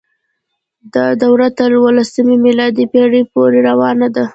دا 0.93 1.05
دوره 1.23 1.47
تر 1.57 1.69
اوولسمې 1.77 2.35
میلادي 2.45 2.85
پیړۍ 2.93 3.23
پورې 3.33 3.59
روانه 3.69 4.07
وه. 4.13 4.25